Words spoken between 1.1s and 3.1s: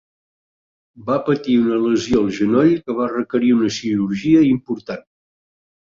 patir una lesió al genoll que